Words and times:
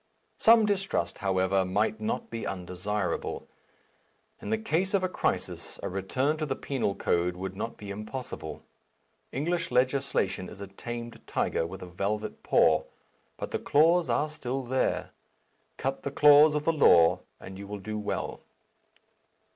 Some 0.39 0.65
distrust, 0.65 1.19
however, 1.19 1.63
might 1.63 2.01
not 2.01 2.31
be 2.31 2.47
undesirable. 2.47 3.47
In 4.41 4.49
the 4.49 4.57
case 4.57 4.95
of 4.95 5.03
a 5.03 5.07
crisis, 5.07 5.79
a 5.83 5.89
return 5.89 6.37
to 6.37 6.45
the 6.47 6.55
penal 6.55 6.95
code 6.95 7.35
would 7.35 7.55
not 7.55 7.77
be 7.77 7.91
impossible. 7.91 8.63
English 9.31 9.69
legislation 9.69 10.49
is 10.49 10.59
a 10.59 10.65
tamed 10.65 11.21
tiger 11.27 11.67
with 11.67 11.83
a 11.83 11.85
velvet 11.85 12.41
paw, 12.41 12.81
but 13.37 13.51
the 13.51 13.59
claws 13.59 14.09
are 14.09 14.27
still 14.27 14.63
there. 14.63 15.11
Cut 15.77 16.01
the 16.01 16.09
claws 16.09 16.55
of 16.55 16.65
the 16.65 16.73
law, 16.73 17.19
and 17.39 17.59
you 17.59 17.67
will 17.67 17.77
do 17.77 17.99
well. 17.99 18.41